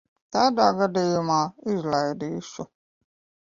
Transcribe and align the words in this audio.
Tādā 0.37 0.65
gadījumā 0.79 1.37
izlaidīšu. 1.77 2.69